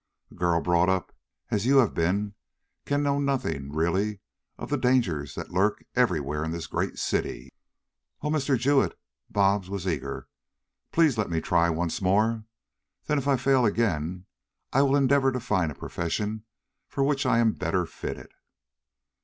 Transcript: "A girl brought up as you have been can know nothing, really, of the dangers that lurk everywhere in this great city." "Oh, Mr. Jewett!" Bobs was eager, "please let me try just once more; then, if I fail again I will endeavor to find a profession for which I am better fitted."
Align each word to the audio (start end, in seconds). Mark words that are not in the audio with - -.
"A 0.31 0.33
girl 0.33 0.61
brought 0.61 0.89
up 0.89 1.15
as 1.51 1.67
you 1.67 1.77
have 1.77 1.93
been 1.93 2.33
can 2.87 3.03
know 3.03 3.19
nothing, 3.19 3.71
really, 3.71 4.19
of 4.57 4.71
the 4.71 4.75
dangers 4.79 5.35
that 5.35 5.51
lurk 5.51 5.85
everywhere 5.95 6.43
in 6.43 6.49
this 6.49 6.65
great 6.65 6.97
city." 6.97 7.53
"Oh, 8.23 8.31
Mr. 8.31 8.57
Jewett!" 8.57 8.97
Bobs 9.29 9.69
was 9.69 9.87
eager, 9.87 10.27
"please 10.91 11.19
let 11.19 11.29
me 11.29 11.39
try 11.39 11.67
just 11.67 11.77
once 11.77 12.01
more; 12.01 12.45
then, 13.05 13.19
if 13.19 13.27
I 13.27 13.37
fail 13.37 13.63
again 13.63 14.25
I 14.73 14.81
will 14.81 14.95
endeavor 14.95 15.31
to 15.31 15.39
find 15.39 15.71
a 15.71 15.75
profession 15.75 16.45
for 16.87 17.03
which 17.03 17.27
I 17.27 17.37
am 17.37 17.51
better 17.51 17.85
fitted." 17.85 18.31